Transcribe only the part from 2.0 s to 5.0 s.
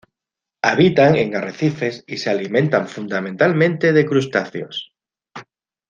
y se alimentan fundamentalmente de crustáceos.